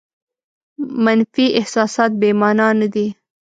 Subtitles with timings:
[1.03, 3.07] منفي احساسات بې مانا نه دي.